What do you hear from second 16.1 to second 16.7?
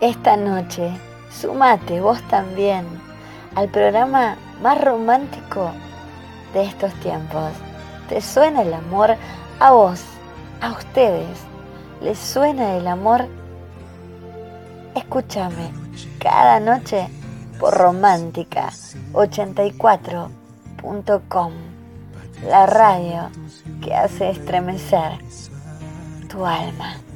cada